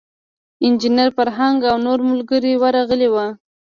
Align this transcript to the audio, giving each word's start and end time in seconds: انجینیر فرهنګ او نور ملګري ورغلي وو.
انجینیر 0.65 1.09
فرهنګ 1.17 1.59
او 1.69 1.77
نور 1.85 1.99
ملګري 2.09 2.53
ورغلي 2.61 3.09
وو. 3.13 3.25